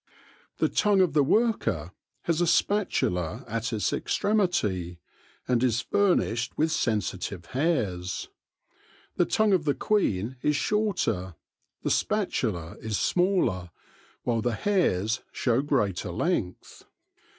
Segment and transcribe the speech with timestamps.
[0.57, 1.91] The tongue of the worker
[2.21, 4.97] has a spatula at its extremity,
[5.47, 8.27] and is furnished with sensitive hairs:
[9.17, 11.35] the tongue of the queen is shorter,
[11.83, 13.69] the spatula is smaller,
[14.23, 16.83] while the hairs show greater length.